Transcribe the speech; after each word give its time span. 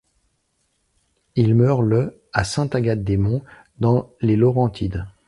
Il 1.35 1.53
meurt 1.53 1.83
le 1.83 2.23
à 2.33 2.43
Sainte-Agathe-des-Monts, 2.43 3.43
dans 3.77 4.11
Les 4.21 4.35
Laurentides. 4.35 5.05